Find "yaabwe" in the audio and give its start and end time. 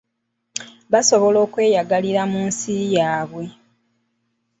2.95-3.45